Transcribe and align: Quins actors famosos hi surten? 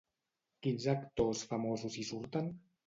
Quins 0.67 0.87
actors 0.95 1.45
famosos 1.53 2.01
hi 2.03 2.11
surten? 2.13 2.55